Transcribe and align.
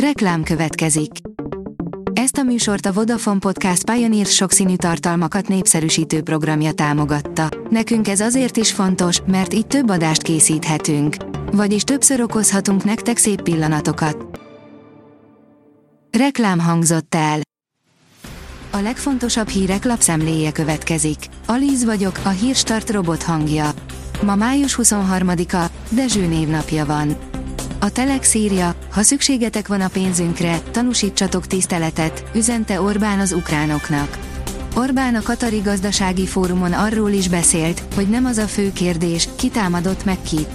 Reklám 0.00 0.42
következik. 0.42 1.10
Ezt 2.12 2.36
a 2.36 2.42
műsort 2.42 2.86
a 2.86 2.92
Vodafone 2.92 3.38
Podcast 3.38 3.90
Pioneer 3.90 4.26
sokszínű 4.26 4.76
tartalmakat 4.76 5.48
népszerűsítő 5.48 6.22
programja 6.22 6.72
támogatta. 6.72 7.48
Nekünk 7.70 8.08
ez 8.08 8.20
azért 8.20 8.56
is 8.56 8.72
fontos, 8.72 9.20
mert 9.26 9.54
így 9.54 9.66
több 9.66 9.90
adást 9.90 10.22
készíthetünk. 10.22 11.16
Vagyis 11.52 11.82
többször 11.82 12.20
okozhatunk 12.20 12.84
nektek 12.84 13.16
szép 13.16 13.42
pillanatokat. 13.42 14.40
Reklám 16.18 16.58
hangzott 16.60 17.14
el. 17.14 17.40
A 18.70 18.78
legfontosabb 18.78 19.48
hírek 19.48 19.84
lapszemléje 19.84 20.52
következik. 20.52 21.18
Alíz 21.46 21.84
vagyok, 21.84 22.20
a 22.24 22.28
hírstart 22.28 22.90
robot 22.90 23.22
hangja. 23.22 23.70
Ma 24.22 24.34
május 24.34 24.78
23-a, 24.82 25.70
Dezső 25.90 26.26
névnapja 26.26 26.86
van. 26.86 27.16
A 27.78 27.90
Telex 27.90 28.34
írja, 28.34 28.74
ha 28.90 29.02
szükségetek 29.02 29.68
van 29.68 29.80
a 29.80 29.88
pénzünkre, 29.88 30.60
tanúsítsatok 30.70 31.46
tiszteletet, 31.46 32.24
üzente 32.34 32.80
Orbán 32.80 33.18
az 33.20 33.32
ukránoknak. 33.32 34.18
Orbán 34.74 35.14
a 35.14 35.22
Katari 35.22 35.58
Gazdasági 35.58 36.26
Fórumon 36.26 36.72
arról 36.72 37.10
is 37.10 37.28
beszélt, 37.28 37.82
hogy 37.94 38.08
nem 38.08 38.24
az 38.24 38.38
a 38.38 38.46
fő 38.46 38.72
kérdés, 38.72 39.28
ki 39.36 39.48
támadott 39.48 40.04
meg 40.04 40.22
ki. 40.22 40.46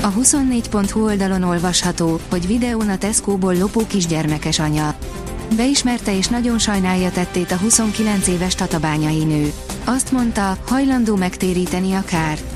A 0.00 0.12
24.hu 0.12 1.04
oldalon 1.04 1.42
olvasható, 1.42 2.20
hogy 2.30 2.46
videón 2.46 2.88
a 2.88 2.98
Tesco-ból 2.98 3.56
lopó 3.56 3.86
kisgyermekes 3.86 4.58
anya. 4.58 4.94
Beismerte 5.56 6.16
és 6.16 6.28
nagyon 6.28 6.58
sajnálja 6.58 7.10
tettét 7.10 7.50
a 7.50 7.56
29 7.56 8.26
éves 8.26 8.54
tatabányai 8.54 9.24
nő. 9.24 9.52
Azt 9.84 10.12
mondta, 10.12 10.58
hajlandó 10.66 11.16
megtéríteni 11.16 11.92
a 11.92 12.02
kárt. 12.04 12.55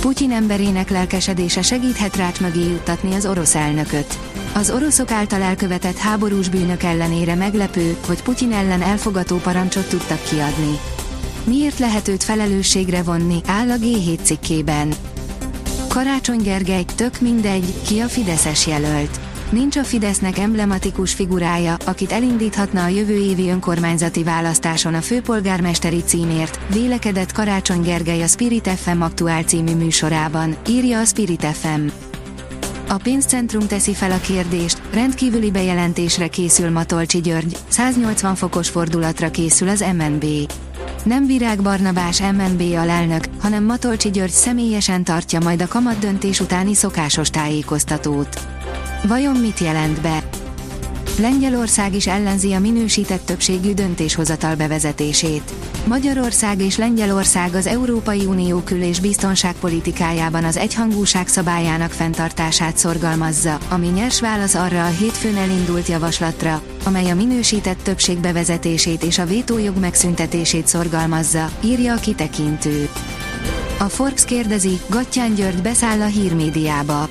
Putyin 0.00 0.32
emberének 0.32 0.90
lelkesedése 0.90 1.62
segíthet 1.62 2.16
rács 2.16 2.40
mögé 2.40 2.60
juttatni 2.60 3.14
az 3.14 3.26
orosz 3.26 3.54
elnököt. 3.54 4.18
Az 4.54 4.70
oroszok 4.70 5.10
által 5.10 5.42
elkövetett 5.42 5.96
háborús 5.96 6.48
bűnök 6.48 6.82
ellenére 6.82 7.34
meglepő, 7.34 7.96
hogy 8.06 8.22
Putyin 8.22 8.52
ellen 8.52 8.82
elfogató 8.82 9.36
parancsot 9.36 9.88
tudtak 9.88 10.22
kiadni. 10.22 10.78
Miért 11.44 11.78
lehet 11.78 12.08
őt 12.08 12.24
felelősségre 12.24 13.02
vonni, 13.02 13.40
áll 13.46 13.70
a 13.70 13.76
G7 13.76 14.22
cikkében. 14.22 14.92
Karácsony 15.88 16.42
Gergely, 16.42 16.84
tök 16.94 17.20
mindegy, 17.20 17.74
ki 17.86 18.00
a 18.00 18.06
Fideszes 18.06 18.66
jelölt. 18.66 19.20
Nincs 19.50 19.76
a 19.76 19.84
Fidesznek 19.84 20.38
emblematikus 20.38 21.14
figurája, 21.14 21.76
akit 21.84 22.12
elindíthatna 22.12 22.84
a 22.84 22.88
jövő 22.88 23.14
évi 23.14 23.48
önkormányzati 23.48 24.22
választáson 24.22 24.94
a 24.94 25.00
főpolgármesteri 25.00 26.02
címért, 26.02 26.60
vélekedett 26.72 27.32
Karácsony 27.32 27.80
Gergely 27.80 28.22
a 28.22 28.26
Spirit 28.26 28.68
FM 28.68 29.00
aktuál 29.00 29.42
című 29.42 29.74
műsorában, 29.74 30.56
írja 30.68 31.00
a 31.00 31.04
Spirit 31.04 31.44
FM. 31.44 31.86
A 32.88 32.96
pénzcentrum 33.02 33.66
teszi 33.66 33.94
fel 33.94 34.10
a 34.10 34.20
kérdést, 34.20 34.82
rendkívüli 34.92 35.50
bejelentésre 35.50 36.28
készül 36.28 36.70
Matolcsi 36.70 37.20
György, 37.20 37.56
180 37.68 38.34
fokos 38.34 38.68
fordulatra 38.68 39.30
készül 39.30 39.68
az 39.68 39.84
MNB. 39.96 40.24
Nem 41.04 41.26
Virág 41.26 41.62
Barnabás 41.62 42.20
MNB 42.20 42.60
alelnök, 42.60 43.24
hanem 43.40 43.64
Matolcsi 43.64 44.10
György 44.10 44.30
személyesen 44.30 45.04
tartja 45.04 45.40
majd 45.40 45.62
a 45.62 45.68
kamat 45.68 45.98
döntés 45.98 46.40
utáni 46.40 46.74
szokásos 46.74 47.30
tájékoztatót. 47.30 48.40
Vajon 49.08 49.36
mit 49.36 49.58
jelent 49.58 50.00
be? 50.00 50.22
Lengyelország 51.18 51.94
is 51.94 52.06
ellenzi 52.06 52.52
a 52.52 52.58
minősített 52.58 53.26
többségű 53.26 53.72
döntéshozatal 53.74 54.54
bevezetését. 54.54 55.52
Magyarország 55.86 56.60
és 56.60 56.76
Lengyelország 56.76 57.54
az 57.54 57.66
Európai 57.66 58.24
Unió 58.26 58.60
kül- 58.60 58.84
és 58.84 59.00
biztonságpolitikájában 59.00 60.44
az 60.44 60.56
egyhangúság 60.56 61.28
szabályának 61.28 61.90
fenntartását 61.90 62.76
szorgalmazza, 62.76 63.58
ami 63.68 63.86
nyers 63.86 64.20
válasz 64.20 64.54
arra 64.54 64.84
a 64.84 64.88
hétfőn 64.88 65.36
elindult 65.36 65.88
javaslatra, 65.88 66.62
amely 66.84 67.10
a 67.10 67.14
minősített 67.14 67.82
többség 67.82 68.18
bevezetését 68.18 69.02
és 69.02 69.18
a 69.18 69.26
vétójog 69.26 69.78
megszüntetését 69.78 70.66
szorgalmazza, 70.66 71.50
írja 71.64 71.94
a 71.94 72.00
kitekintő. 72.00 72.88
A 73.78 73.84
Forbes 73.88 74.24
kérdezi, 74.24 74.80
Gattyán 74.88 75.34
György 75.34 75.62
beszáll 75.62 76.00
a 76.00 76.06
hírmédiába. 76.06 77.08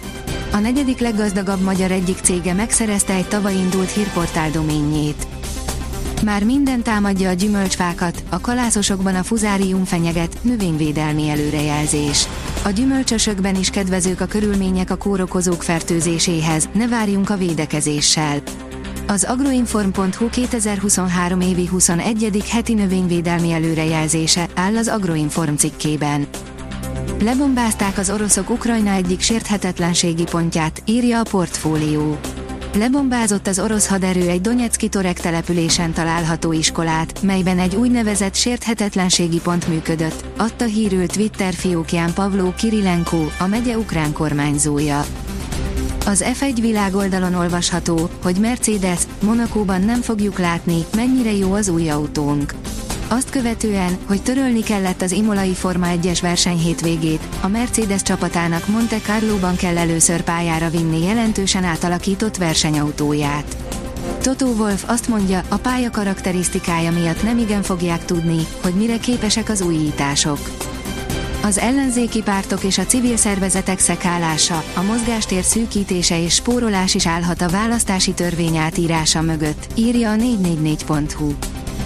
A 0.51 0.57
negyedik 0.57 0.99
leggazdagabb 0.99 1.61
magyar 1.61 1.91
egyik 1.91 2.17
cége 2.17 2.53
megszerezte 2.53 3.13
egy 3.13 3.27
tavaly 3.27 3.55
indult 3.55 3.91
hírportál 3.91 4.51
doményét. 4.51 5.27
Már 6.23 6.43
minden 6.43 6.81
támadja 6.81 7.29
a 7.29 7.33
gyümölcsfákat, 7.33 8.23
a 8.29 8.39
kalászosokban 8.39 9.15
a 9.15 9.23
fuzárium 9.23 9.83
fenyeget, 9.83 10.37
növényvédelmi 10.41 11.29
előrejelzés. 11.29 12.27
A 12.63 12.69
gyümölcsösökben 12.69 13.55
is 13.55 13.69
kedvezők 13.69 14.21
a 14.21 14.25
körülmények 14.25 14.91
a 14.91 14.97
kórokozók 14.97 15.63
fertőzéséhez, 15.63 16.69
ne 16.73 16.87
várjunk 16.87 17.29
a 17.29 17.37
védekezéssel. 17.37 18.41
Az 19.07 19.23
agroinform.hu 19.23 20.29
2023 20.29 21.41
évi 21.41 21.67
21. 21.67 22.43
heti 22.49 22.73
növényvédelmi 22.73 23.51
előrejelzése 23.51 24.47
áll 24.55 24.77
az 24.77 24.87
Agroinform 24.87 25.55
cikkében. 25.55 26.27
Lebombázták 27.17 27.97
az 27.97 28.09
oroszok 28.09 28.49
Ukrajna 28.49 28.91
egyik 28.91 29.19
sérthetetlenségi 29.19 30.23
pontját, 30.23 30.81
írja 30.85 31.19
a 31.19 31.23
portfólió. 31.29 32.19
Lebombázott 32.73 33.47
az 33.47 33.59
orosz 33.59 33.87
haderő 33.87 34.29
egy 34.29 34.41
Donetszki 34.41 34.87
Torek 34.87 35.19
településen 35.19 35.93
található 35.93 36.51
iskolát, 36.51 37.21
melyben 37.21 37.59
egy 37.59 37.75
úgynevezett 37.75 38.35
sérthetetlenségi 38.35 39.39
pont 39.39 39.67
működött, 39.67 40.25
adta 40.37 40.65
hírül 40.65 41.07
Twitter 41.07 41.53
fiókján 41.53 42.13
Pavló 42.13 42.53
Kirilenko, 42.57 43.25
a 43.39 43.47
megye 43.47 43.77
ukrán 43.77 44.13
kormányzója. 44.13 45.05
Az 46.05 46.25
F1 46.39 46.57
világoldalon 46.61 47.33
olvasható, 47.33 48.09
hogy 48.23 48.35
Mercedes, 48.35 49.01
Monakóban 49.23 49.81
nem 49.81 50.01
fogjuk 50.01 50.39
látni, 50.39 50.85
mennyire 50.95 51.31
jó 51.31 51.53
az 51.53 51.69
új 51.69 51.89
autónk. 51.89 52.53
Azt 53.11 53.29
követően, 53.29 53.97
hogy 54.07 54.21
törölni 54.21 54.63
kellett 54.63 55.01
az 55.01 55.11
Imolai 55.11 55.53
Forma 55.53 55.87
1-es 55.89 56.17
verseny 56.21 56.57
hétvégét, 56.57 57.23
a 57.41 57.47
Mercedes 57.47 58.01
csapatának 58.01 58.67
Monte 58.67 58.97
Carlo-ban 58.97 59.55
kell 59.55 59.77
először 59.77 60.21
pályára 60.21 60.69
vinni 60.69 61.03
jelentősen 61.03 61.63
átalakított 61.63 62.37
versenyautóját. 62.37 63.57
Toto 64.21 64.45
Wolf 64.45 64.83
azt 64.87 65.07
mondja, 65.07 65.41
a 65.47 65.57
pálya 65.57 65.89
karakterisztikája 65.89 66.91
miatt 66.91 67.23
nem 67.23 67.37
igen 67.37 67.61
fogják 67.61 68.05
tudni, 68.05 68.47
hogy 68.61 68.73
mire 68.73 68.97
képesek 68.97 69.49
az 69.49 69.61
újítások. 69.61 70.39
Az 71.43 71.57
ellenzéki 71.57 72.21
pártok 72.21 72.63
és 72.63 72.77
a 72.77 72.85
civil 72.85 73.17
szervezetek 73.17 73.79
szekálása, 73.79 74.63
a 74.75 74.81
mozgástér 74.81 75.43
szűkítése 75.43 76.23
és 76.23 76.33
spórolás 76.33 76.95
is 76.95 77.07
állhat 77.07 77.41
a 77.41 77.49
választási 77.49 78.13
törvény 78.13 78.57
átírása 78.57 79.21
mögött, 79.21 79.67
írja 79.75 80.11
a 80.11 80.15
444.hu. 80.15 81.33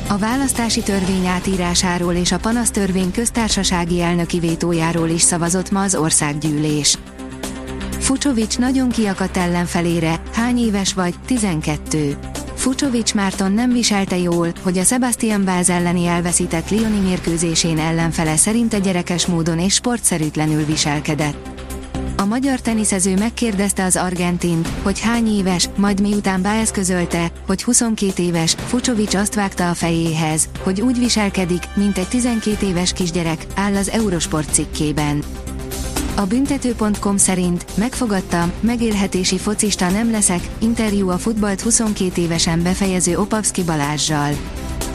A 0.07 0.17
választási 0.17 0.81
törvény 0.81 1.25
átírásáról 1.25 2.13
és 2.13 2.31
a 2.31 2.37
panasztörvény 2.37 3.11
köztársasági 3.11 4.01
elnöki 4.01 4.39
vétójáról 4.39 5.09
is 5.09 5.21
szavazott 5.21 5.71
ma 5.71 5.81
az 5.81 5.95
országgyűlés. 5.95 6.97
Fucsovics 7.99 8.57
nagyon 8.57 8.89
kiakadt 8.89 9.37
ellenfelére, 9.37 10.21
hány 10.33 10.57
éves 10.57 10.93
vagy, 10.93 11.13
12. 11.25 12.17
Fucsovics 12.55 13.13
Márton 13.13 13.51
nem 13.51 13.71
viselte 13.71 14.17
jól, 14.17 14.51
hogy 14.61 14.77
a 14.77 14.83
Sebastian 14.83 15.43
Báz 15.43 15.69
elleni 15.69 16.05
elveszített 16.05 16.69
Lioni 16.69 16.99
mérkőzésén 16.99 17.79
ellenfele 17.79 18.35
szerinte 18.35 18.79
gyerekes 18.79 19.25
módon 19.25 19.59
és 19.59 19.73
sportszerűtlenül 19.73 20.65
viselkedett. 20.65 21.52
A 22.23 22.25
magyar 22.25 22.61
teniszező 22.61 23.15
megkérdezte 23.17 23.83
az 23.83 23.95
argentint, 23.95 24.67
hogy 24.81 24.99
hány 24.99 25.27
éves, 25.27 25.69
majd 25.75 26.01
miután 26.01 26.41
Báez 26.41 26.71
közölte, 26.71 27.31
hogy 27.47 27.63
22 27.63 28.23
éves, 28.23 28.55
Fucsovics 28.55 29.15
azt 29.15 29.35
vágta 29.35 29.69
a 29.69 29.73
fejéhez, 29.73 30.49
hogy 30.61 30.81
úgy 30.81 30.97
viselkedik, 30.97 31.63
mint 31.73 31.97
egy 31.97 32.07
12 32.07 32.67
éves 32.67 32.93
kisgyerek, 32.93 33.45
áll 33.55 33.75
az 33.75 33.89
Eurosport 33.89 34.53
cikkében. 34.53 35.23
A 36.15 36.25
büntető.com 36.25 37.17
szerint 37.17 37.65
megfogadtam, 37.77 38.51
megélhetési 38.59 39.37
focista 39.37 39.89
nem 39.89 40.11
leszek, 40.11 40.49
interjú 40.59 41.09
a 41.09 41.17
futballt 41.17 41.61
22 41.61 42.21
évesen 42.21 42.63
befejező 42.63 43.17
Opavski 43.17 43.63
Balázsjal. 43.63 44.33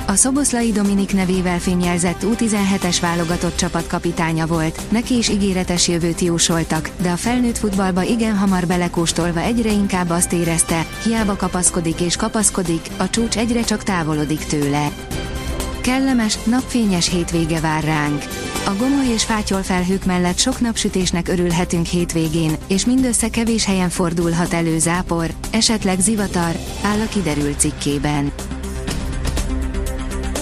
A 0.09 0.15
Szoboszlai 0.15 0.73
Dominik 0.73 1.15
nevével 1.15 1.59
fényjelzett 1.59 2.23
U17-es 2.23 2.97
válogatott 3.01 3.57
csapatkapitánya 3.57 4.47
volt, 4.47 4.91
neki 4.91 5.17
is 5.17 5.29
ígéretes 5.29 5.89
jövőt 5.89 6.21
jósoltak, 6.21 6.91
de 7.03 7.11
a 7.11 7.17
felnőtt 7.17 7.59
futballba 7.59 8.03
igen 8.03 8.37
hamar 8.37 8.67
belekóstolva 8.67 9.41
egyre 9.41 9.71
inkább 9.73 10.11
azt 10.11 10.33
érezte, 10.33 10.87
hiába 11.05 11.37
kapaszkodik 11.37 12.01
és 12.01 12.17
kapaszkodik, 12.17 12.89
a 12.97 13.11
csúcs 13.11 13.37
egyre 13.37 13.63
csak 13.63 13.83
távolodik 13.83 14.45
tőle. 14.45 14.89
Kellemes, 15.81 16.39
napfényes 16.45 17.09
hétvége 17.09 17.61
vár 17.61 17.85
ránk. 17.85 18.23
A 18.67 18.75
gomoly 18.79 19.09
és 19.13 19.25
fátyol 19.25 19.63
felhők 19.63 20.05
mellett 20.05 20.39
sok 20.39 20.61
napsütésnek 20.61 21.29
örülhetünk 21.29 21.87
hétvégén, 21.87 22.57
és 22.67 22.87
mindössze 22.87 23.29
kevés 23.29 23.65
helyen 23.65 23.89
fordulhat 23.89 24.53
elő 24.53 24.79
zápor, 24.79 25.31
esetleg 25.51 26.01
zivatar, 26.01 26.57
áll 26.83 27.01
a 27.01 27.09
kiderült 27.09 27.61
cikkében. 27.61 28.33